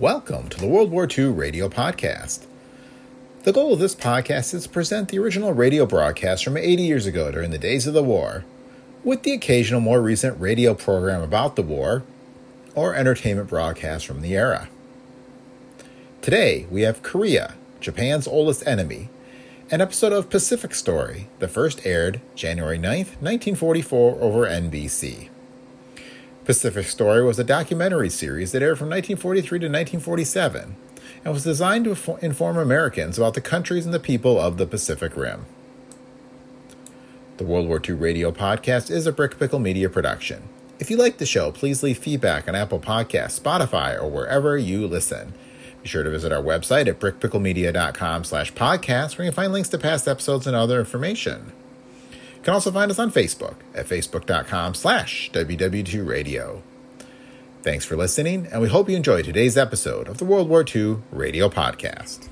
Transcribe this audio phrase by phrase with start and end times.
[0.00, 2.46] Welcome to the World War II Radio Podcast.
[3.42, 7.04] The goal of this podcast is to present the original radio broadcast from 80 years
[7.04, 8.46] ago during the days of the war,
[9.04, 12.02] with the occasional more recent radio program about the war
[12.74, 14.70] or entertainment broadcast from the era.
[16.22, 19.10] Today, we have Korea, Japan's oldest enemy,
[19.70, 25.28] an episode of Pacific Story, the first aired January 9th, 1944, over NBC.
[26.44, 30.76] Pacific Story was a documentary series that aired from 1943 to 1947
[31.24, 35.16] and was designed to inform Americans about the countries and the people of the Pacific
[35.16, 35.44] Rim.
[37.36, 40.48] The World War II Radio Podcast is a Brick Pickle Media production.
[40.78, 44.86] If you like the show, please leave feedback on Apple Podcasts, Spotify, or wherever you
[44.86, 45.34] listen.
[45.82, 49.68] Be sure to visit our website at brickpicklemedia.com slash podcast where you can find links
[49.70, 51.52] to past episodes and other information.
[52.40, 56.62] You can also find us on Facebook at facebook.com slash WW2Radio.
[57.60, 60.96] Thanks for listening, and we hope you enjoyed today's episode of the World War II
[61.12, 62.30] Radio Podcast.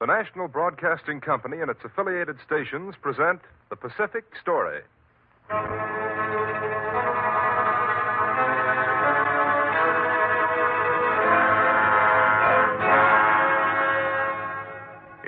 [0.00, 4.80] The National Broadcasting Company and its affiliated stations present The Pacific Story.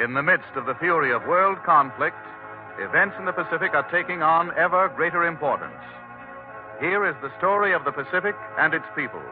[0.03, 2.17] In the midst of the fury of world conflict,
[2.79, 5.83] events in the Pacific are taking on ever greater importance.
[6.81, 9.25] Here is the story of the Pacific and its peoples,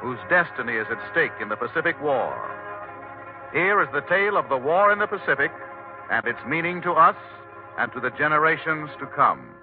[0.00, 2.34] whose destiny is at stake in the Pacific War.
[3.52, 5.50] Here is the tale of the war in the Pacific
[6.10, 7.16] and its meaning to us
[7.78, 9.55] and to the generations to come.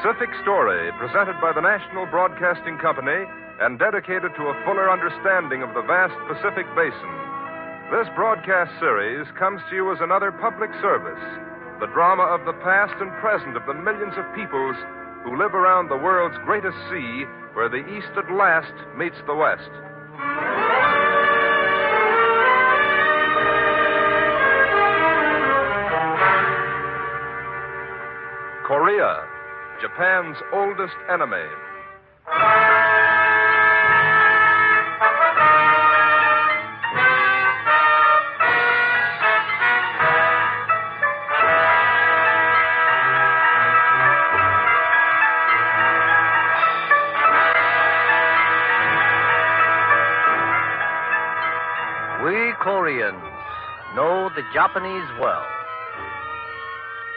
[0.00, 3.28] Pacific Story, presented by the National Broadcasting Company
[3.60, 7.12] and dedicated to a fuller understanding of the vast Pacific Basin.
[7.92, 11.20] This broadcast series comes to you as another public service,
[11.84, 14.76] the drama of the past and present of the millions of peoples
[15.20, 19.68] who live around the world's greatest sea, where the East at last meets the West.
[28.64, 29.28] Korea,
[29.80, 31.38] Japan's oldest enemy.
[52.22, 53.16] We Koreans
[53.96, 55.46] know the Japanese well.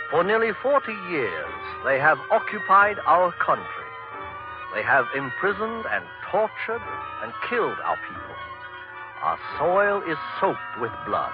[0.09, 1.53] For nearly 40 years,
[1.85, 3.89] they have occupied our country.
[4.73, 6.81] They have imprisoned and tortured
[7.21, 8.35] and killed our people.
[9.21, 11.33] Our soil is soaked with blood.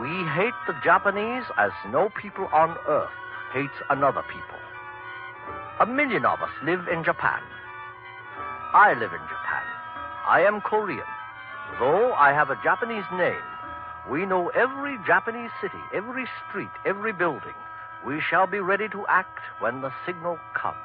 [0.00, 3.10] We hate the Japanese as no people on earth
[3.52, 4.58] hates another people.
[5.80, 7.42] A million of us live in Japan.
[8.72, 9.66] I live in Japan.
[10.26, 11.06] I am Korean.
[11.80, 13.42] Though I have a Japanese name,
[14.10, 17.54] we know every Japanese city, every street, every building.
[18.06, 20.76] We shall be ready to act when the signal comes.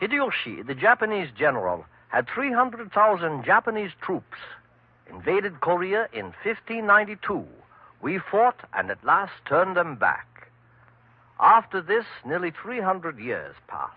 [0.00, 4.38] Hideyoshi, the Japanese general, had 300,000 Japanese troops,
[5.08, 7.44] invaded Korea in 1592.
[8.02, 10.50] We fought and at last turned them back.
[11.40, 13.92] After this, nearly 300 years passed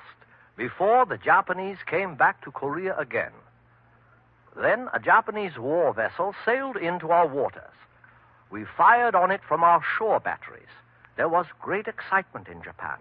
[0.56, 3.32] before the Japanese came back to Korea again.
[4.56, 7.64] Then a Japanese war vessel sailed into our waters.
[8.52, 10.72] We fired on it from our shore batteries.
[11.18, 12.98] There was great excitement in Japan.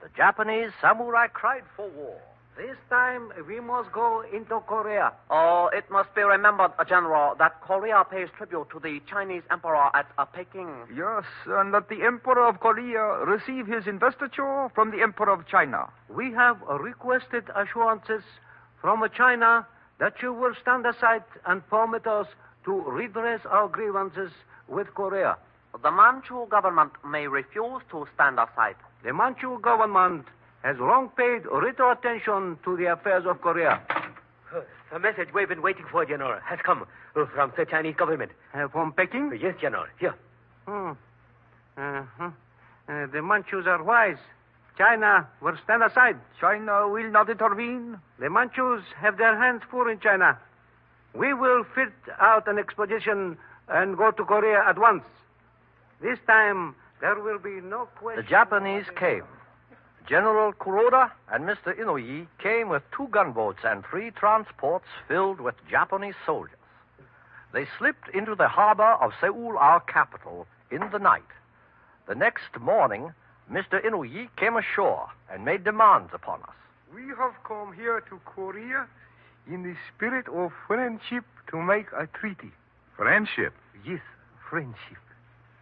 [0.00, 2.18] The Japanese samurai cried for war.
[2.56, 5.12] This time we must go into Korea.
[5.30, 10.06] Oh, it must be remembered, General, that Korea pays tribute to the Chinese Emperor at
[10.18, 10.68] uh, Peking.
[10.94, 15.88] Yes, and that the Emperor of Korea receive his investiture from the Emperor of China.
[16.10, 18.22] We have requested assurances
[18.82, 19.66] from China
[19.98, 22.26] that you will stand aside and permit us
[22.64, 24.30] to redress our grievances
[24.68, 25.36] with Korea.
[25.82, 28.76] The Manchu government may refuse to stand aside.
[29.04, 30.26] The Manchu government
[30.62, 33.80] has long paid little attention to the affairs of Korea.
[34.92, 38.30] The message we've been waiting for, General, has come from the Chinese government.
[38.52, 39.32] Uh, from Peking?
[39.40, 39.86] Yes, General.
[39.98, 40.14] Here.
[40.66, 40.90] Hmm.
[41.78, 42.30] Uh-huh.
[42.88, 44.18] Uh, the Manchus are wise.
[44.76, 46.16] China will stand aside.
[46.38, 47.98] China will not intervene.
[48.18, 50.38] The Manchus have their hands full in China.
[51.14, 53.38] We will fit out an expedition
[53.68, 55.04] and go to Korea at once.
[56.00, 58.24] This time, there will be no question.
[58.24, 59.24] The Japanese came.
[60.08, 61.78] General Kuroda and Mr.
[61.78, 66.56] Inouye came with two gunboats and three transports filled with Japanese soldiers.
[67.52, 71.22] They slipped into the harbor of Seoul, our capital, in the night.
[72.08, 73.12] The next morning,
[73.50, 73.84] Mr.
[73.84, 76.56] Inouye came ashore and made demands upon us.
[76.94, 78.86] We have come here to Korea
[79.46, 82.52] in the spirit of friendship to make a treaty.
[82.96, 83.54] Friendship?
[83.84, 84.00] Yes,
[84.48, 84.98] friendship.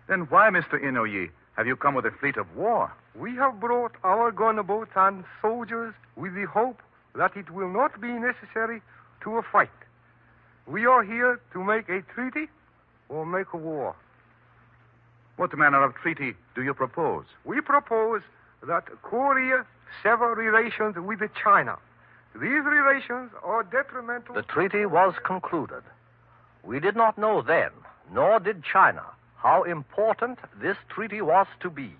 [0.09, 0.83] Then why, Mr.
[0.83, 2.93] Inoue, have you come with a fleet of war?
[3.15, 6.81] We have brought our gunboats and soldiers with the hope
[7.15, 8.83] that it will not be necessary
[9.23, 9.71] to a fight.
[10.67, 12.49] We are here to make a treaty
[13.09, 13.95] or make a war.
[15.37, 17.25] What manner of treaty do you propose?
[17.45, 18.23] We propose
[18.67, 19.65] that Korea
[20.03, 21.77] sever relations with China.
[22.35, 24.35] These relations are detrimental.
[24.35, 25.83] The treaty was concluded.
[26.63, 27.71] We did not know then,
[28.13, 29.05] nor did China,
[29.37, 31.95] how important this treaty was to be.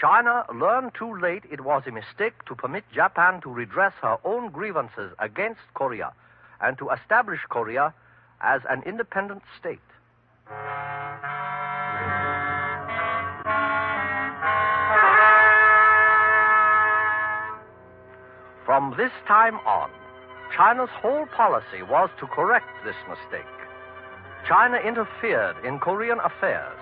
[0.00, 4.50] China learned too late it was a mistake to permit Japan to redress her own
[4.50, 6.12] grievances against Korea
[6.60, 7.92] and to establish Korea
[8.40, 9.78] as an independent state.
[18.64, 19.90] From this time on,
[20.56, 23.46] China's whole policy was to correct this mistake.
[24.48, 26.76] China interfered in Korean affairs,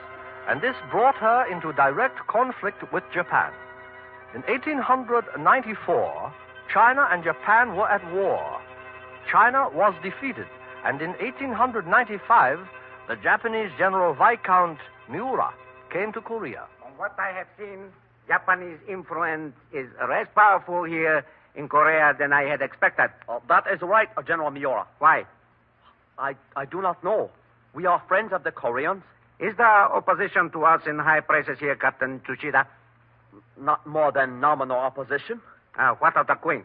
[0.48, 3.52] and this brought her into direct conflict with Japan.
[4.34, 6.32] In 1894,
[6.72, 8.60] China and Japan were at war.
[9.30, 10.46] China was defeated,
[10.84, 12.60] and in 1895,
[13.08, 14.78] the Japanese General Viscount
[15.08, 15.52] Miura
[15.90, 16.66] came to Korea.
[16.80, 17.90] From what I have seen,
[18.28, 21.24] Japanese influence is less powerful here
[21.54, 23.10] in Korea than I had expected.
[23.28, 24.86] Oh, that is right, General Miura.
[24.98, 25.24] Why?
[26.18, 27.30] I, I do not know.
[27.74, 29.02] We are friends of the Koreans.
[29.38, 32.66] Is there opposition to us in high places here, Captain Tsuchida?
[33.60, 35.40] Not more than nominal opposition.
[35.78, 36.64] Uh, what of the Queen?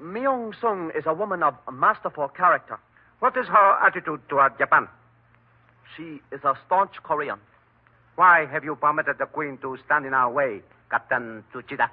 [0.00, 2.78] Myung Sung is a woman of masterful character.
[3.18, 4.88] What is her attitude toward Japan?
[5.96, 7.38] She is a staunch Korean.
[8.16, 11.88] Why have you permitted the Queen to stand in our way, Captain Tsuchida?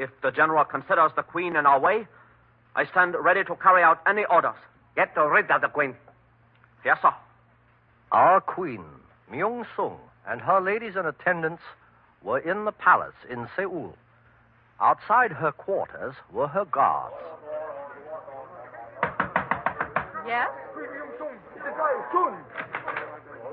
[0.00, 2.08] If the General considers the Queen in our way,
[2.74, 4.56] I stand ready to carry out any orders.
[4.96, 5.94] Get rid of the Queen.
[6.86, 7.12] Yes, sir.
[8.10, 8.82] Our Queen,
[9.30, 11.62] Myung Sung, and her ladies and attendants
[12.22, 13.94] were in the palace in Seoul.
[14.80, 17.14] Outside her quarters were her guards.
[20.26, 20.48] Yes?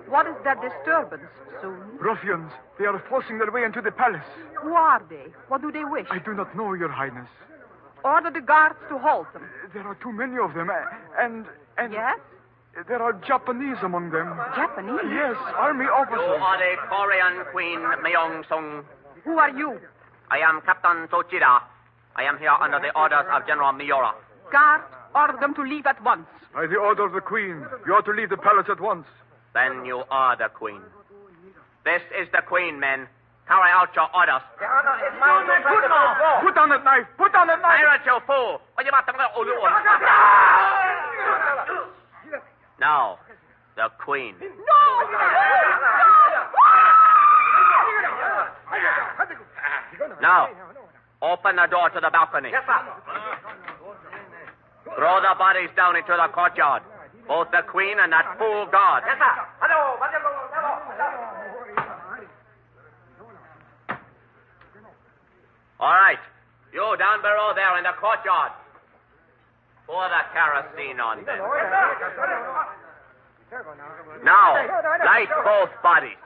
[0.08, 1.28] What is that disturbance,
[1.62, 1.80] Soon?
[2.00, 2.52] Ruffians.
[2.80, 4.24] They are forcing their way into the palace.
[4.62, 5.26] Who are they?
[5.50, 6.08] What do they wish?
[6.10, 7.28] I do not know, Your Highness.
[8.06, 9.44] Order the guards to halt them.
[9.74, 10.70] There are too many of them,
[11.20, 11.46] and
[11.78, 12.20] and Yes?
[12.88, 14.28] there are Japanese among them.
[14.56, 15.02] Japanese?
[15.10, 16.20] Yes, army officers.
[16.20, 16.42] You officers.
[16.42, 18.86] are the Korean Queen Myung Sung.
[19.26, 19.80] Who are you?
[20.30, 21.62] I am Captain Tsuchida.
[22.16, 24.14] I am here under the orders of General Miura.
[24.52, 26.28] Guards, order them to leave at once.
[26.54, 29.06] By the order of the Queen, you are to leave the palace at once.
[29.54, 30.82] Then you are the Queen.
[31.84, 33.08] This is the Queen, men.
[33.48, 34.44] Carry out your orders.
[36.44, 37.08] Put down that knife!
[37.18, 37.80] Put down that knife!
[37.80, 38.60] Pirate, you fool!
[42.80, 43.20] Now,
[43.76, 44.36] the Queen.
[44.40, 44.48] No.
[50.22, 50.50] Now,
[51.22, 52.50] open the door to the balcony.
[52.52, 52.80] Yes, sir.
[54.96, 56.84] Throw the bodies down into the courtyard.
[57.28, 59.04] Both the Queen and that fool guard.
[59.06, 59.36] Yes, sir.
[59.60, 60.00] Hello,
[65.80, 66.18] All right.
[66.74, 68.52] You down below there in the courtyard.
[69.86, 71.40] Pour the kerosene on them.
[74.24, 74.56] Now,
[75.06, 76.18] light both bodies.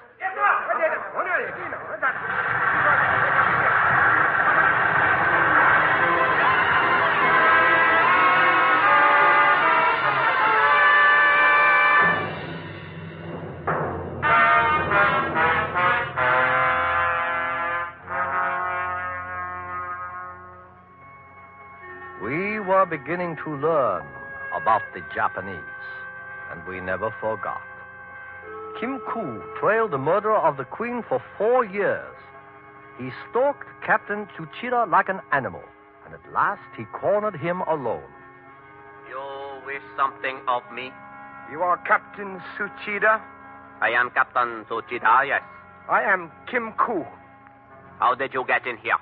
[22.92, 24.04] Beginning to learn
[24.54, 25.80] about the Japanese,
[26.52, 27.64] and we never forgot.
[28.82, 32.14] Kim Koo trailed the murderer of the Queen for four years.
[32.98, 35.64] He stalked Captain Tsuchida like an animal,
[36.06, 38.04] and at last he cornered him alone.
[39.08, 39.24] You
[39.66, 40.92] wish something of me?
[41.50, 43.22] You are Captain Tsuchida?
[43.80, 45.42] I am Captain Tsuchida, yes.
[45.90, 47.06] I am Kim Ku.
[48.00, 49.00] How did you get in here?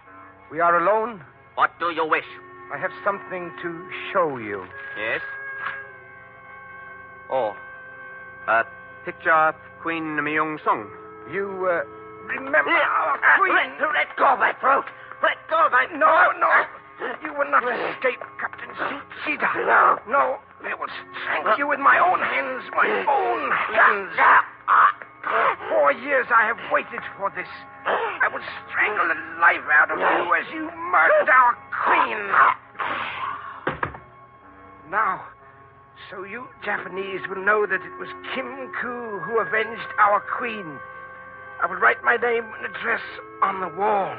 [0.51, 1.23] We are alone.
[1.55, 2.29] What do you wish?
[2.71, 3.69] I have something to
[4.13, 4.63] show you.
[4.97, 5.21] Yes?
[7.31, 7.55] Oh,
[8.47, 8.63] a
[9.05, 10.85] picture of Queen Myung Sung.
[11.33, 11.81] You, uh,
[12.29, 13.73] remember our ah, queen?
[13.81, 14.85] Let, let go of my throat.
[15.21, 16.49] Let go of my No, no.
[16.49, 16.69] Ah.
[17.23, 17.93] You will not ah.
[17.93, 19.49] escape, Captain Tsuchida.
[19.65, 19.97] No.
[20.05, 20.93] No, I will
[21.25, 24.13] strangle you with my own hands, my own hands.
[25.69, 27.47] Four years I have waited for this.
[27.85, 31.53] I will strangle the life out of you as you murdered our
[31.85, 32.21] queen.
[34.91, 35.23] Now,
[36.09, 40.79] so you Japanese will know that it was Kim Ku who avenged our queen.
[41.61, 43.01] I will write my name and address
[43.43, 44.15] on the wall.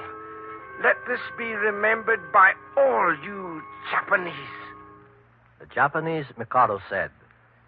[0.83, 4.35] Let this be remembered by all you Japanese.
[5.59, 7.11] The Japanese Mikado said,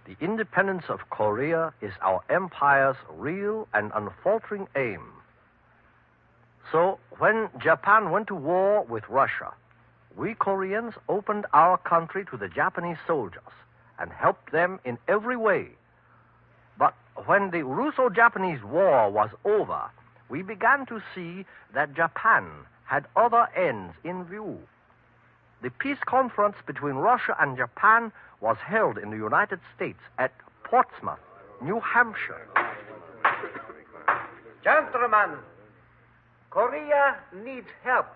[0.04, 5.02] The independence of Korea is our empire's real and unfaltering aim.
[6.72, 9.52] So, when Japan went to war with Russia,
[10.16, 13.52] we Koreans opened our country to the Japanese soldiers
[13.98, 15.68] and helped them in every way.
[16.78, 16.94] But
[17.26, 19.82] when the Russo Japanese War was over,
[20.28, 22.50] we began to see that Japan
[22.84, 24.58] had other ends in view.
[25.62, 28.10] The peace conference between Russia and Japan
[28.42, 30.32] was held in the United States at
[30.64, 31.20] Portsmouth,
[31.62, 32.48] New Hampshire.
[34.64, 35.38] Gentlemen,
[36.50, 38.06] Korea needs help.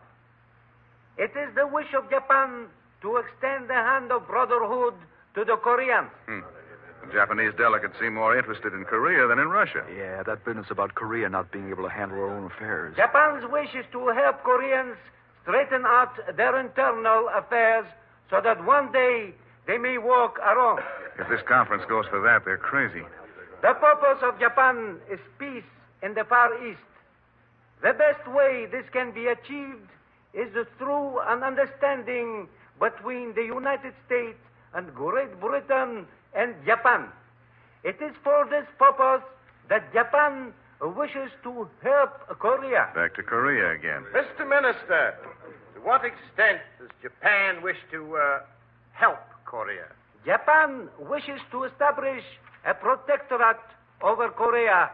[1.17, 2.67] It is the wish of Japan
[3.03, 4.95] to extend the hand of brotherhood
[5.35, 6.11] to the Koreans.
[6.27, 6.41] Hmm.
[7.07, 9.85] The Japanese delegates seem more interested in Korea than in Russia.
[9.97, 12.97] Yeah, that business about Korea not being able to handle her own affairs.
[12.97, 14.97] Japan's wish is to help Koreans
[15.43, 17.87] straighten out their internal affairs
[18.29, 19.33] so that one day
[19.67, 20.81] they may walk alone.
[21.19, 23.03] If this conference goes for that, they're crazy.
[23.63, 25.65] The purpose of Japan is peace
[26.03, 26.81] in the Far East.
[27.83, 29.89] The best way this can be achieved
[30.35, 34.39] is through an understanding between the United States
[34.75, 37.09] and Great Britain and Japan.
[37.83, 39.25] It is for this purpose
[39.69, 42.89] that Japan wishes to help Korea.
[42.95, 44.05] Back to Korea again.
[44.15, 44.47] Mr.
[44.47, 45.15] Minister,
[45.75, 48.41] to what extent does Japan wish to uh,
[48.93, 49.87] help Korea?
[50.25, 52.23] Japan wishes to establish
[52.67, 53.63] a protectorate
[54.03, 54.91] over Korea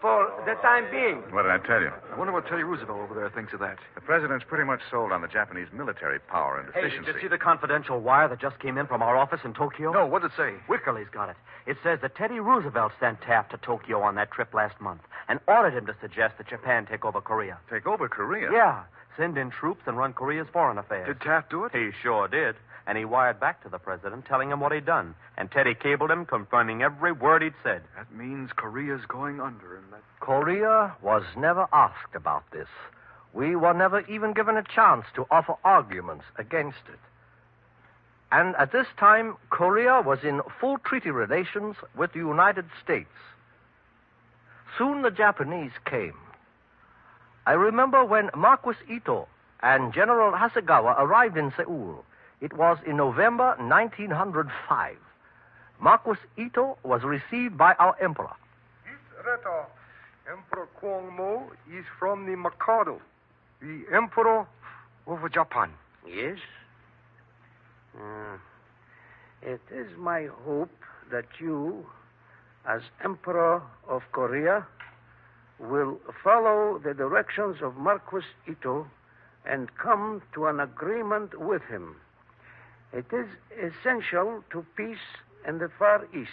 [0.00, 1.22] for the time being.
[1.32, 1.90] What did I tell you?
[2.12, 3.78] I wonder what Teddy Roosevelt over there thinks of that.
[3.94, 6.80] The president's pretty much sold on the Japanese military power and efficiency.
[6.80, 7.12] Hey, efficiency.
[7.12, 9.92] did you see the confidential wire that just came in from our office in Tokyo?
[9.92, 10.54] No, what did it say?
[10.68, 11.36] Wickerly's got it.
[11.66, 15.40] It says that Teddy Roosevelt sent Taft to Tokyo on that trip last month and
[15.48, 17.58] ordered him to suggest that Japan take over Korea.
[17.70, 18.50] Take over Korea?
[18.52, 18.82] Yeah,
[19.18, 21.06] send in troops and run Korea's foreign affairs.
[21.06, 21.72] Did Taft do it?
[21.72, 22.54] He sure did.
[22.86, 25.14] And he wired back to the president telling him what he'd done.
[25.36, 27.82] And Teddy cabled him confirming every word he'd said.
[27.96, 30.00] That means Korea's going under, and that.
[30.20, 32.68] Korea was never asked about this.
[33.34, 36.98] We were never even given a chance to offer arguments against it.
[38.30, 43.08] And at this time, Korea was in full treaty relations with the United States.
[44.76, 46.14] Soon the Japanese came.
[47.48, 49.26] I remember when Marquis Ito
[49.62, 52.04] and General Hasegawa arrived in Seoul.
[52.42, 54.96] It was in November 1905.
[55.80, 58.34] Marquis Ito was received by our emperor.
[58.84, 59.64] This letter,
[60.30, 63.00] Emperor Kwangmu, is from the Mikado,
[63.62, 64.46] the Emperor
[65.06, 65.70] of Japan.
[66.06, 66.36] Yes?
[67.98, 68.36] Uh,
[69.40, 71.86] it is my hope that you,
[72.68, 74.66] as Emperor of Korea,
[75.58, 78.86] will follow the directions of Marquis Ito
[79.44, 81.96] and come to an agreement with him.
[82.92, 84.98] It is essential to peace
[85.46, 86.30] in the Far East.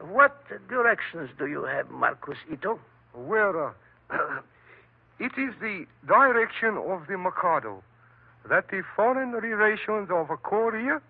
[0.00, 0.36] What
[0.68, 2.78] directions do you have, Marquis Ito?
[3.14, 3.74] Well,
[4.10, 4.40] uh,
[5.18, 7.82] it is the direction of the Mikado
[8.48, 11.00] that the foreign relations of Korea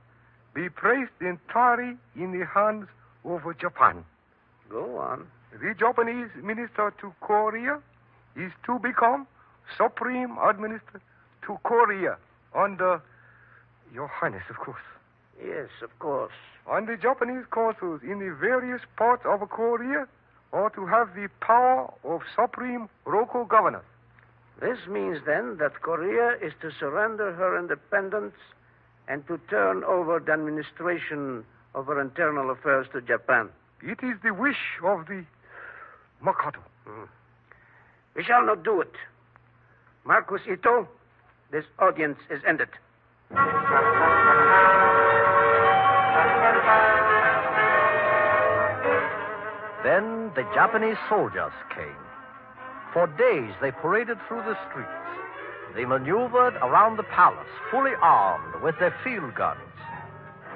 [0.54, 2.86] be placed entirely in the hands
[3.24, 4.04] of Japan.
[4.70, 5.26] Go on.
[5.60, 7.80] The Japanese minister to Korea
[8.36, 9.26] is to become
[9.76, 11.00] supreme administrator
[11.46, 12.18] to Korea
[12.54, 13.00] under
[13.94, 14.82] Your Highness, of course.
[15.42, 16.32] Yes, of course.
[16.68, 20.06] And the Japanese consuls in the various parts of Korea
[20.52, 23.82] are to have the power of supreme local governor.
[24.60, 28.34] This means then that Korea is to surrender her independence
[29.08, 31.44] and to turn over the administration
[31.74, 33.48] of her internal affairs to Japan.
[33.82, 35.24] It is the wish of the
[36.26, 36.58] Mikado.
[36.88, 37.06] Mm.
[38.16, 38.92] We shall not do it.
[40.04, 40.88] Marquis Ito,
[41.52, 42.68] this audience is ended.
[49.84, 52.02] Then the Japanese soldiers came.
[52.92, 54.90] For days they paraded through the streets.
[55.76, 59.60] They maneuvered around the palace, fully armed with their field guns.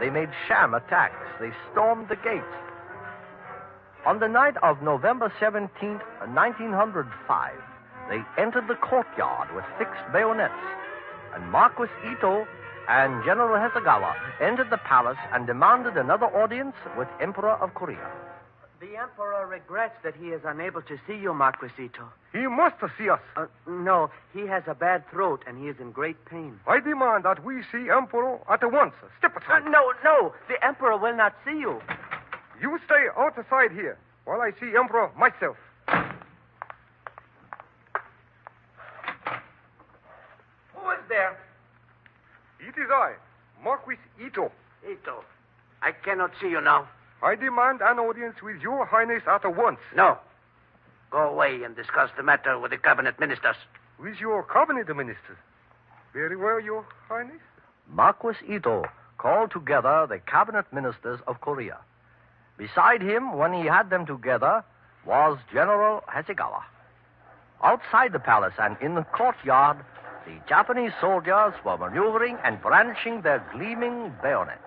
[0.01, 1.29] They made sham attacks.
[1.39, 2.70] They stormed the gates.
[4.07, 6.01] On the night of November 17th,
[6.33, 7.53] 1905,
[8.09, 10.55] they entered the courtyard with fixed bayonets,
[11.35, 12.47] and Marquis Ito
[12.89, 18.11] and General Hasegawa entered the palace and demanded another audience with Emperor of Korea.
[18.81, 22.09] The Emperor regrets that he is unable to see you, Marquis Ito.
[22.33, 23.21] He must see us.
[23.37, 26.59] Uh, no, he has a bad throat and he is in great pain.
[26.67, 28.95] I demand that we see Emperor at once.
[29.19, 29.67] Step aside.
[29.67, 31.83] Uh, no, no, the Emperor will not see you.
[32.61, 35.57] You stay outside here while I see Emperor myself.
[40.75, 41.39] Who is there?
[42.61, 43.15] It is I,
[43.65, 44.53] Marquis Ito.
[44.89, 45.25] Ito.
[45.83, 46.87] I cannot see you now.
[47.23, 49.79] I demand an audience with your highness at once.
[49.97, 50.19] No.
[51.11, 53.57] Go away and discuss the matter with the cabinet ministers.
[53.99, 55.39] With your cabinet ministers.
[56.13, 57.41] Very well, your highness.
[57.89, 58.85] Marquis Ito
[59.19, 61.79] called together the cabinet ministers of Korea.
[62.61, 64.63] Beside him, when he had them together,
[65.07, 66.61] was General Hasegawa.
[67.63, 69.79] Outside the palace and in the courtyard,
[70.27, 74.61] the Japanese soldiers were maneuvering and brandishing their gleaming bayonets.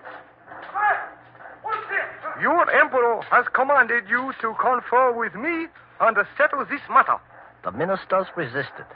[2.42, 5.68] Your emperor has commanded you to confer with me
[6.02, 7.18] and settle this matter.
[7.64, 8.90] The ministers resisted.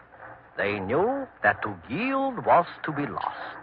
[0.57, 3.61] They knew that to yield was to be lost.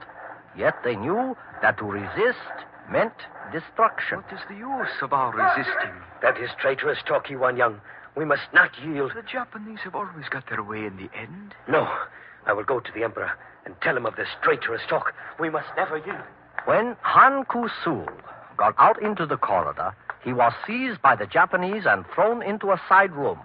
[0.57, 3.14] Yet they knew that to resist meant
[3.53, 4.19] destruction.
[4.19, 5.93] What is the use of our resisting?
[6.23, 7.81] That is traitorous talk, Yi Wan Yong.
[8.17, 9.12] We must not yield.
[9.14, 11.55] The Japanese have always got their way in the end.
[11.69, 11.88] No.
[12.47, 13.33] I will go to the Emperor
[13.64, 15.14] and tell him of this traitorous talk.
[15.41, 16.23] We must never yield.
[16.67, 18.09] When Han Kusul
[18.57, 22.81] got out into the corridor, he was seized by the Japanese and thrown into a
[22.88, 23.38] side room.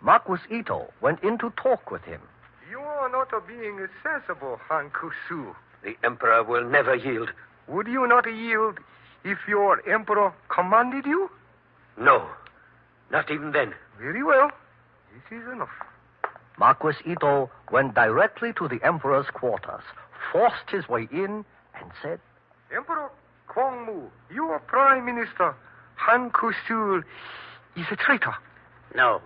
[0.00, 2.20] Marquis Ito went in to talk with him.
[2.70, 5.54] You are not a being sensible, Han Kusu.
[5.82, 7.30] The Emperor will never yield.
[7.68, 8.78] Would you not yield
[9.24, 11.30] if your Emperor commanded you?
[11.98, 12.26] No.
[13.10, 13.74] Not even then.
[13.98, 14.50] Very well.
[15.12, 15.68] This is enough.
[16.58, 19.82] Marquis Ito went directly to the Emperor's quarters,
[20.32, 21.44] forced his way in,
[21.80, 22.20] and said,
[22.74, 23.10] Emperor
[23.48, 25.54] Kwangmu, your Prime Minister,
[25.96, 27.02] Han Kusul,
[27.76, 28.34] is a traitor.
[28.94, 29.20] No.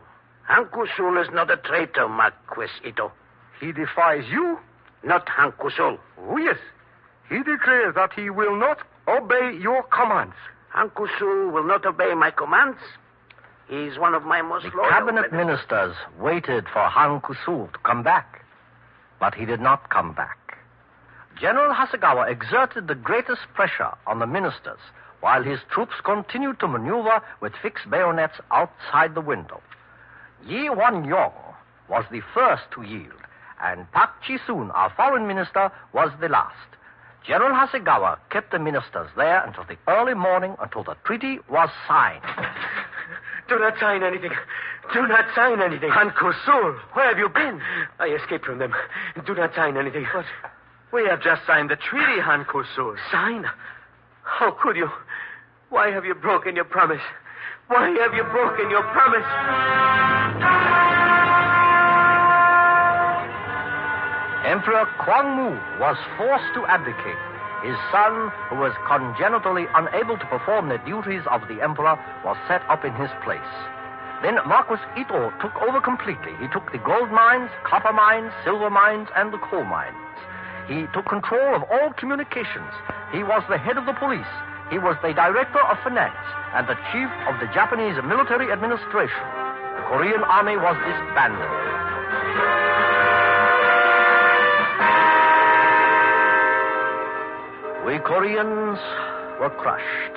[0.45, 3.13] Han Kusul is not a traitor, Marquis Ito.
[3.61, 4.59] He defies you?
[5.03, 5.99] Not Han Kusul.
[6.19, 6.59] Oh, yes.
[7.29, 10.35] He declares that he will not obey your commands.
[10.71, 12.79] Han Kusul will not obey my commands.
[13.69, 15.95] He's one of my most the loyal cabinet ministers.
[15.95, 18.45] ministers waited for Han Kusul to come back,
[19.19, 20.59] but he did not come back.
[21.41, 24.79] General Hasegawa exerted the greatest pressure on the ministers
[25.21, 29.63] while his troops continued to maneuver with fixed bayonets outside the window.
[30.47, 31.33] Yi Wan Yong
[31.89, 33.23] was the first to yield,
[33.63, 36.69] and Pak Chi-soon, our foreign minister, was the last.
[37.27, 42.23] General Hasegawa kept the ministers there until the early morning until the treaty was signed.
[43.49, 44.31] Do not sign anything.
[44.93, 45.91] Do not sign anything.
[45.91, 47.61] Han Kusul, where have you been?
[47.99, 48.75] I escaped from them.
[49.27, 50.07] Do not sign anything.
[50.13, 50.25] But
[50.93, 52.97] we have just signed the treaty, Han Kusul.
[53.11, 53.47] Sign?
[54.23, 54.89] How could you?
[55.71, 57.03] Why have you broken your promise?
[57.69, 60.84] Why have you broken your promise?
[64.45, 67.17] Emperor Kwangmu was forced to abdicate.
[67.65, 72.61] His son, who was congenitally unable to perform the duties of the emperor, was set
[72.69, 73.41] up in his place.
[74.21, 76.37] Then Marquis Ito took over completely.
[76.37, 79.97] He took the gold mines, copper mines, silver mines, and the coal mines.
[80.69, 82.73] He took control of all communications.
[83.13, 84.29] He was the head of the police.
[84.69, 86.21] He was the director of finance
[86.53, 89.25] and the chief of the Japanese military administration.
[89.77, 91.84] The Korean army was disbanded.
[97.85, 98.81] We Koreans
[99.39, 100.17] were crushed.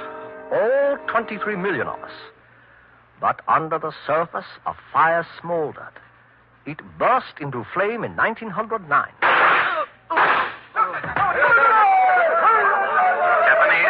[0.53, 2.15] All 23 million of us.
[3.19, 5.99] But under the surface, a fire smoldered.
[6.65, 8.71] It burst into flame in 1909.
[8.87, 9.15] Japanese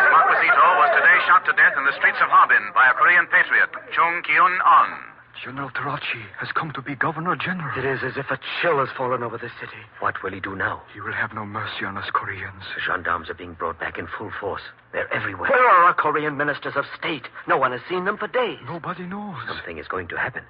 [0.09, 3.69] Marquis was today shot to death in the streets of Harbin by a Korean patriot,
[3.93, 5.16] Chung Kyun On.
[5.43, 7.78] General Terauchi has come to be Governor General.
[7.78, 9.78] It is as if a chill has fallen over the city.
[10.00, 10.82] What will he do now?
[10.93, 12.63] He will have no mercy on us Koreans.
[12.76, 14.63] The gendarmes are being brought back in full force.
[14.93, 15.50] They're everywhere.
[15.50, 17.28] Where are our Korean ministers of state?
[17.47, 18.58] No one has seen them for days.
[18.65, 19.38] Nobody knows.
[19.47, 20.43] Something is going to happen.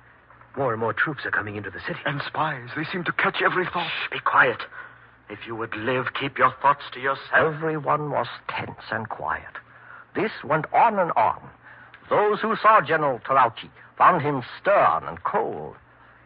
[0.55, 1.99] More and more troops are coming into the city.
[2.05, 2.69] And spies.
[2.75, 3.89] They seem to catch every thought.
[3.89, 4.61] Shh, be quiet.
[5.29, 7.19] If you would live, keep your thoughts to yourself.
[7.35, 9.59] Everyone was tense and quiet.
[10.15, 11.41] This went on and on.
[12.09, 15.75] Those who saw General Terauchi found him stern and cold.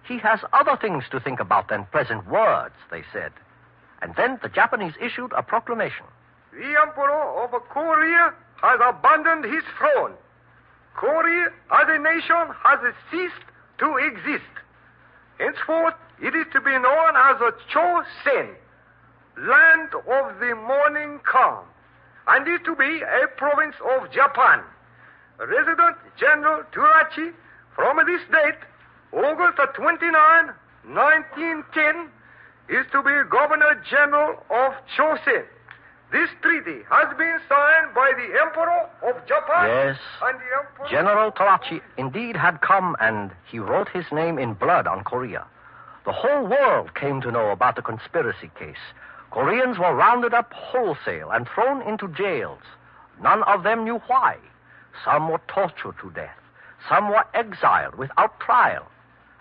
[0.07, 3.31] He has other things to think about than present words, they said.
[4.01, 6.05] And then the Japanese issued a proclamation.
[6.51, 10.13] The Emperor of Korea has abandoned his throne.
[10.95, 13.45] Korea as a nation has ceased
[13.79, 14.51] to exist.
[15.39, 18.55] Henceforth, it is to be known as a Chosen,
[19.37, 21.65] land of the morning calm,
[22.27, 24.61] and is to be a province of Japan.
[25.47, 27.33] Resident General Terauchi,
[27.75, 28.61] from this date,
[29.11, 30.13] August 29,
[30.85, 32.09] 1910,
[32.69, 35.43] is to be Governor General of Chosen.
[36.11, 39.97] This treaty has been signed by the Emperor of Japan Yes.
[40.21, 40.87] and the Emperor.
[40.89, 45.45] General Terauchi indeed had come, and he wrote his name in blood on Korea.
[46.05, 48.83] The whole world came to know about the conspiracy case.
[49.31, 52.61] Koreans were rounded up wholesale and thrown into jails.
[53.21, 54.37] None of them knew why.
[55.05, 56.37] Some were tortured to death.
[56.89, 58.87] Some were exiled without trial.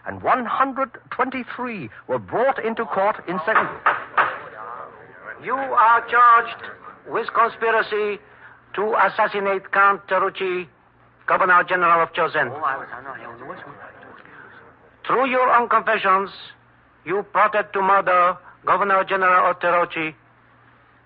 [0.06, 3.68] And 123 were brought into court in Seoul.
[5.44, 6.62] You are charged
[7.08, 8.20] with conspiracy
[8.74, 10.68] to assassinate Count Terauchi,
[11.26, 12.50] Governor General of Chosen.
[15.06, 16.30] Through your own confessions,
[17.04, 20.14] you plotted to murder Governor General of Terauchi.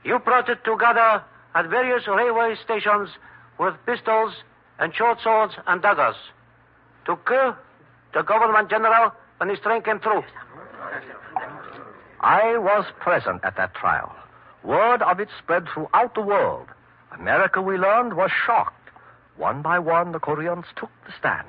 [0.05, 1.23] You plotted to gather
[1.55, 3.09] at various railway stations
[3.59, 4.33] with pistols
[4.79, 6.17] and short swords and daggers
[7.07, 7.55] to kill
[8.13, 10.23] the government general when his train came through.
[12.21, 14.15] I was present at that trial.
[14.63, 16.69] Word of it spread throughout the world.
[17.19, 18.91] America, we learned, was shocked.
[19.37, 21.47] One by one, the Koreans took the stand.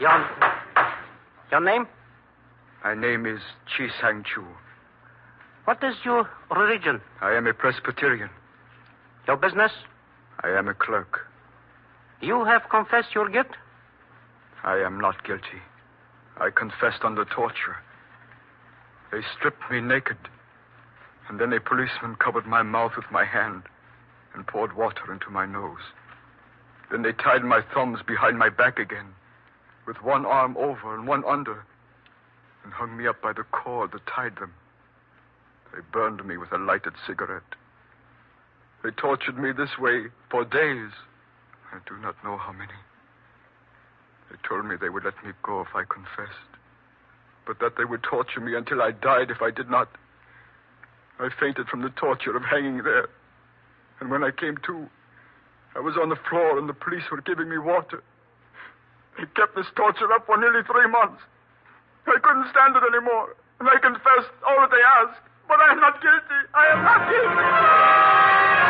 [0.00, 0.30] Your,
[1.50, 1.88] your name?
[2.84, 4.44] My name is Chi Sang Chu.
[5.64, 7.00] What is your religion?
[7.20, 8.30] I am a Presbyterian.
[9.26, 9.72] Your business?
[10.42, 11.26] I am a clerk.
[12.20, 13.56] You have confessed your guilt?
[14.64, 15.62] I am not guilty.
[16.38, 17.76] I confessed under torture.
[19.10, 20.16] They stripped me naked,
[21.28, 23.62] and then a policeman covered my mouth with my hand
[24.34, 25.82] and poured water into my nose.
[26.90, 29.14] Then they tied my thumbs behind my back again,
[29.86, 31.64] with one arm over and one under,
[32.64, 34.54] and hung me up by the cord that tied them.
[35.72, 37.42] They burned me with a lighted cigarette.
[38.82, 40.90] They tortured me this way for days.
[41.72, 42.74] I do not know how many.
[44.30, 46.50] They told me they would let me go if I confessed,
[47.46, 49.88] but that they would torture me until I died if I did not.
[51.20, 53.08] I fainted from the torture of hanging there.
[54.00, 54.88] And when I came to,
[55.76, 58.02] I was on the floor and the police were giving me water.
[59.16, 61.22] They kept this torture up for nearly three months.
[62.06, 65.22] I couldn't stand it anymore, and I confessed all that they asked.
[65.46, 66.40] But I am not guilty.
[66.54, 68.61] I am not guilty.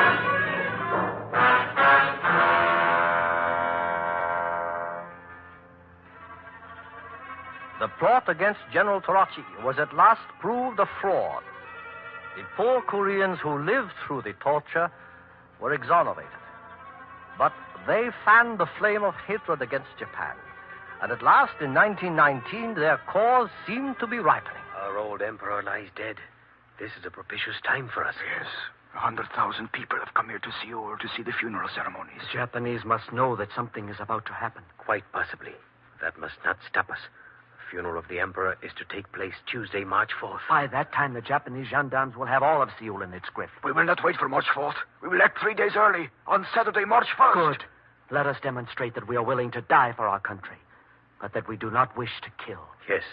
[8.03, 11.45] Plot against General Terauchi was at last proved a fraud.
[12.37, 14.91] The poor Koreans who lived through the torture
[15.61, 16.43] were exonerated.
[17.39, 17.53] But
[17.87, 20.35] they fanned the flame of hatred against Japan.
[21.01, 24.67] And at last, in 1919, their cause seemed to be ripening.
[24.83, 26.17] Our old emperor lies dead.
[26.81, 28.17] This is a propitious time for us.
[28.37, 28.51] Yes.
[28.97, 32.19] A hundred thousand people have come here to see Seoul to see the funeral ceremonies.
[32.33, 34.65] The Japanese must know that something is about to happen.
[34.77, 35.55] Quite possibly.
[36.01, 36.99] That must not stop us.
[37.73, 40.41] The funeral of the emperor is to take place Tuesday, March 4th.
[40.47, 43.49] By that time, the Japanese gendarmes will have all of Seoul in its grip.
[43.65, 44.75] We will not wait for March 4th.
[45.03, 47.33] We will act three days early, on Saturday, March 1st.
[47.33, 47.65] Good.
[48.11, 50.59] Let us demonstrate that we are willing to die for our country,
[51.19, 52.61] but that we do not wish to kill.
[52.87, 53.05] Yes.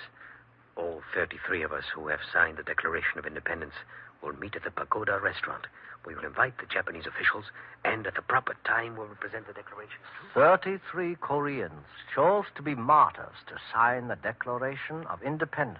[0.75, 3.75] All 33 of us who have signed the Declaration of Independence
[4.21, 5.67] will meet at the Pagoda restaurant.
[6.05, 7.45] We will invite the Japanese officials,
[7.83, 9.99] and at the proper time we will present the declaration.
[10.33, 15.79] 33 Koreans chose to be martyrs to sign the Declaration of Independence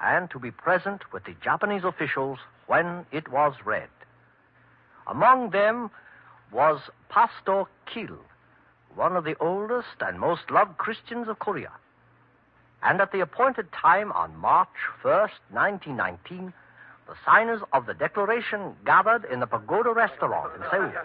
[0.00, 3.88] and to be present with the Japanese officials when it was read.
[5.06, 5.90] Among them
[6.52, 8.18] was Pastor Kil,
[8.94, 11.72] one of the oldest and most loved Christians of Korea.
[12.82, 14.68] And at the appointed time on March
[15.02, 16.52] 1st, 1919,
[17.06, 20.92] the signers of the Declaration gathered in the Pagoda restaurant in Seoul.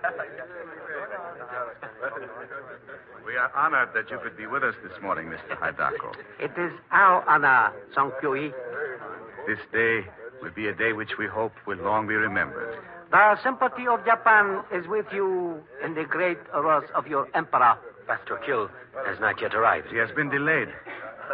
[3.25, 5.57] We are honored that you could be with us this morning, Mr.
[5.57, 6.13] Hidako.
[6.39, 8.51] It is our honor, Song Kyui.
[9.47, 10.01] This day
[10.41, 12.77] will be a day which we hope will long be remembered.
[13.11, 17.77] The sympathy of Japan is with you in the great wrath of your emperor.
[18.07, 18.69] Pastor Kil
[19.05, 19.87] has not yet arrived.
[19.91, 20.69] He has been delayed.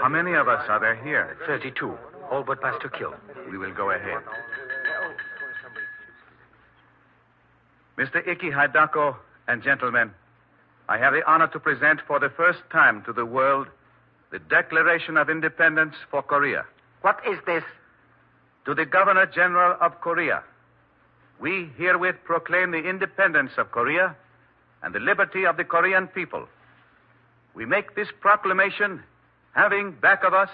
[0.01, 1.37] How many of us are there here?
[1.47, 1.97] 32.
[2.29, 3.13] All but Pastor Kil.
[3.49, 4.21] We will go ahead.
[7.97, 8.25] Mr.
[8.27, 9.15] Iki Hidako
[9.47, 10.11] and gentlemen,
[10.87, 13.67] I have the honor to present for the first time to the world
[14.31, 16.65] the Declaration of Independence for Korea.
[17.01, 17.63] What is this?
[18.65, 20.43] To the Governor General of Korea,
[21.39, 24.15] we herewith proclaim the independence of Korea
[24.83, 26.47] and the liberty of the Korean people.
[27.55, 29.01] We make this proclamation
[29.53, 30.49] having back of us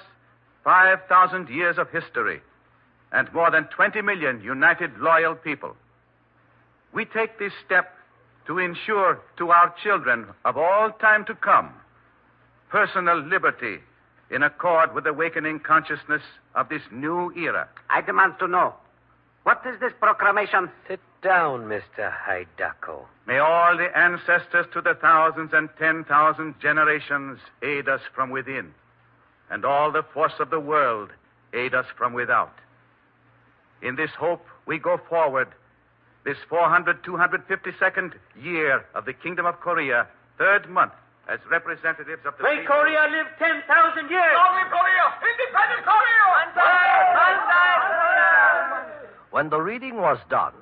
[0.63, 2.41] 5,000 years of history
[3.11, 5.75] and more than 20 million united loyal people.
[6.93, 7.93] We take this step
[8.47, 11.73] to ensure to our children of all time to come
[12.69, 13.79] personal liberty
[14.31, 16.23] in accord with the awakening consciousness
[16.55, 17.67] of this new era.
[17.89, 18.73] I demand to know.
[19.43, 20.69] What is this proclamation?
[20.87, 22.11] Sit down, Mr.
[22.11, 23.05] Hidako.
[23.27, 28.73] May all the ancestors to the thousands and ten thousand generations aid us from within,
[29.49, 31.09] and all the force of the world
[31.53, 32.53] aid us from without.
[33.81, 35.49] In this hope, we go forward
[36.25, 40.07] this 400, 252nd year of the Kingdom of Korea,
[40.37, 40.93] third month,
[41.27, 42.43] as representatives of the.
[42.43, 44.35] May Korea live 10,000 years!
[44.35, 45.05] Long live Korea!
[45.19, 46.23] Independent Korea!
[49.33, 50.53] When the reading was done,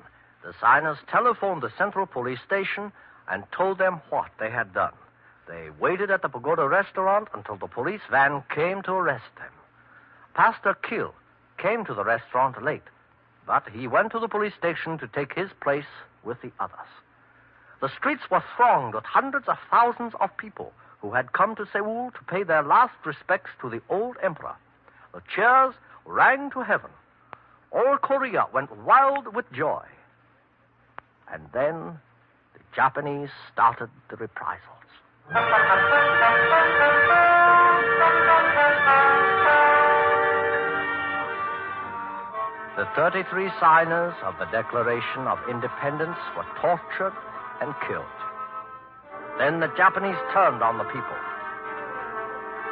[0.42, 2.90] the signers telephoned the central police station
[3.28, 4.94] and told them what they had done.
[5.46, 9.52] They waited at the Pagoda restaurant until the police van came to arrest them.
[10.34, 11.12] Pastor Kil
[11.58, 12.82] came to the restaurant late,
[13.46, 15.86] but he went to the police station to take his place
[16.24, 16.78] with the others.
[17.80, 22.12] The streets were thronged with hundreds of thousands of people who had come to Seoul
[22.12, 24.54] to pay their last respects to the old emperor.
[25.12, 25.74] The cheers
[26.06, 26.90] rang to heaven.
[27.72, 29.82] All Korea went wild with joy.
[31.32, 31.98] And then
[32.54, 34.68] the Japanese started the reprisals.
[42.72, 47.12] The 33 signers of the Declaration of Independence were tortured
[47.60, 48.16] and killed.
[49.36, 51.18] Then the Japanese turned on the people.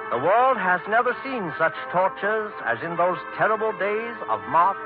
[0.08, 4.80] The world has never seen such tortures as in those terrible days of March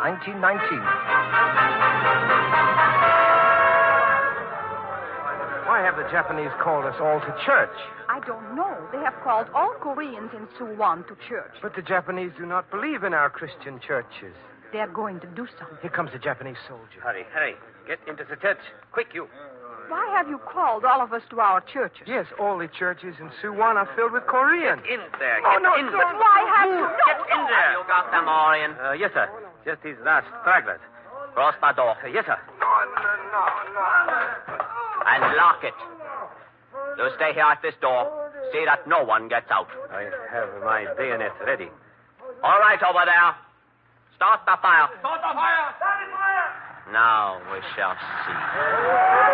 [0.00, 0.40] 1919.
[5.68, 7.76] Why have the Japanese called us all to church?
[8.16, 8.72] I don't know.
[8.96, 11.52] They have called all Koreans in Suwon to church.
[11.60, 14.32] But the Japanese do not believe in our Christian churches.
[14.72, 15.76] They're going to do something.
[15.82, 16.96] Here comes a Japanese soldier.
[17.04, 17.52] Hurry, hurry.
[17.86, 18.56] Get into the church.
[18.90, 19.28] Quick, you.
[19.92, 22.08] Why have you called all of us to our churches?
[22.08, 24.80] Yes, all the churches in Suwon are filled with Koreans.
[24.88, 25.44] Get In there.
[25.44, 26.00] Oh, Get no, in no, there.
[26.00, 26.88] But why have you...
[26.88, 27.72] No, Get in there.
[27.76, 28.72] You got them all in.
[28.80, 29.28] Uh, yes, sir.
[29.68, 30.80] Just these last stragglers.
[31.36, 31.94] Cross the door.
[32.00, 32.40] Uh, yes, sir.
[32.64, 33.44] No, no, no,
[33.76, 34.56] no.
[35.04, 35.76] And lock it.
[36.98, 38.08] You stay here at this door.
[38.52, 39.68] See that no one gets out.
[39.90, 41.68] I have my bayonet ready.
[42.42, 43.34] All right, over there.
[44.16, 44.88] Start the fire.
[45.00, 45.74] Start the fire!
[45.76, 46.92] Start the fire!
[46.92, 49.25] Now we shall see.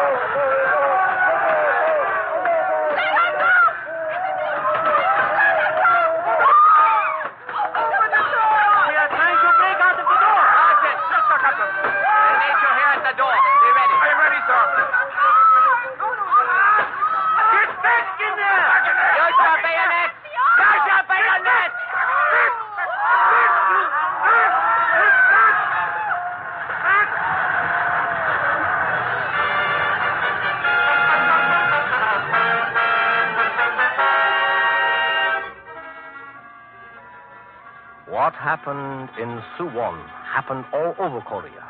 [38.62, 39.98] Happened in Suwon
[40.32, 41.68] happened all over Korea.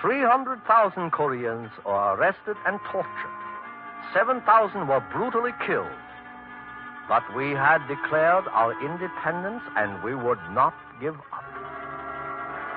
[0.00, 3.38] 300,000 Koreans were arrested and tortured.
[4.12, 5.86] 7,000 were brutally killed.
[7.08, 11.46] But we had declared our independence and we would not give up.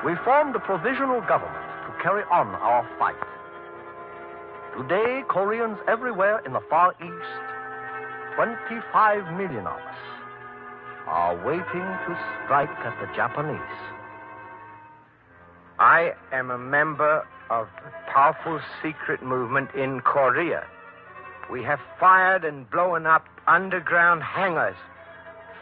[0.05, 3.15] We formed a provisional government to carry on our fight.
[4.77, 7.33] Today, Koreans everywhere in the Far East,
[8.35, 10.20] 25 million of us,
[11.07, 13.59] are waiting to strike at the Japanese.
[15.79, 20.65] I am a member of a powerful secret movement in Korea.
[21.51, 24.77] We have fired and blown up underground hangars,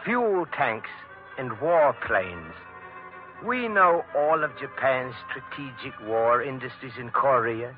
[0.03, 0.89] fuel tanks,
[1.37, 2.53] and warplanes.
[3.45, 7.75] We know all of Japan's strategic war industries in Korea.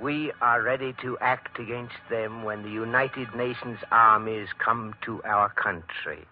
[0.00, 5.50] We are ready to act against them when the United Nations armies come to our
[5.50, 6.26] country.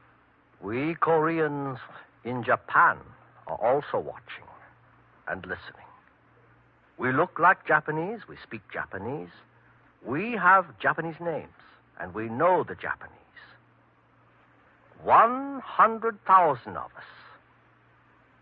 [0.61, 1.79] We Koreans
[2.25, 2.99] in Japan
[3.47, 4.45] are also watching
[5.29, 5.87] and listening.
[6.99, 9.29] We look like Japanese, we speak Japanese,
[10.05, 11.53] we have Japanese names,
[12.01, 13.13] and we know the Japanese.
[15.03, 17.05] 100,000 of us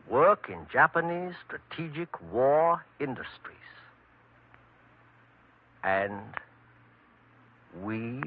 [0.09, 3.57] work in Japanese strategic war industries.
[5.83, 6.21] And
[7.83, 8.23] we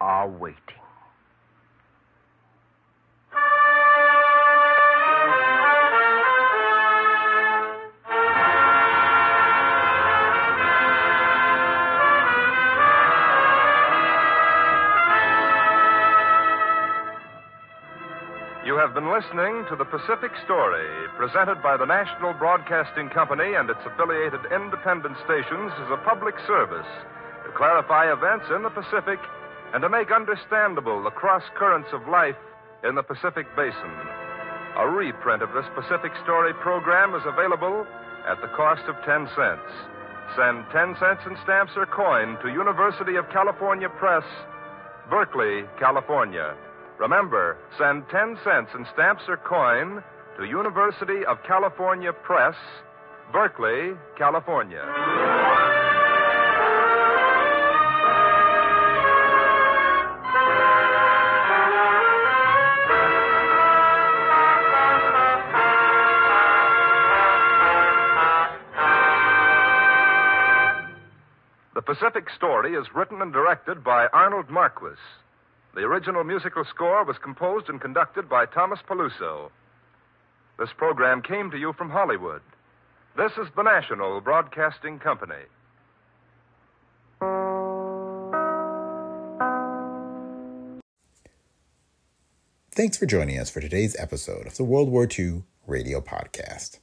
[0.00, 0.77] are waiting.
[18.98, 20.82] Been listening to the Pacific Story,
[21.14, 26.90] presented by the National Broadcasting Company and its affiliated independent stations as a public service
[27.46, 29.22] to clarify events in the Pacific
[29.70, 32.34] and to make understandable the cross currents of life
[32.82, 33.94] in the Pacific Basin.
[34.82, 37.86] A reprint of this Pacific Story program is available
[38.26, 39.70] at the cost of 10 cents.
[40.34, 44.26] Send 10 cents in stamps or coin to University of California Press,
[45.06, 46.58] Berkeley, California.
[46.98, 50.02] Remember, send 10 cents in stamps or coin
[50.36, 52.56] to University of California Press,
[53.32, 54.82] Berkeley, California.
[71.74, 74.98] The Pacific Story is written and directed by Arnold Marquis.
[75.78, 79.52] The original musical score was composed and conducted by Thomas Peluso.
[80.58, 82.40] This program came to you from Hollywood.
[83.16, 85.36] This is the National Broadcasting Company.
[92.72, 96.80] Thanks for joining us for today's episode of the World War II Radio Podcast.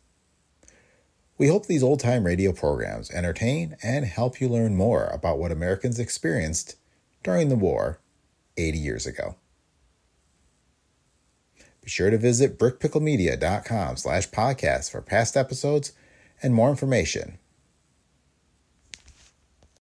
[1.38, 5.52] We hope these old time radio programs entertain and help you learn more about what
[5.52, 6.78] Americans experienced
[7.24, 8.00] during the war
[8.58, 9.36] 80 years ago.
[11.82, 15.91] Be sure to visit brickpicklemedia.com slash podcast for past episodes
[16.41, 17.38] and more information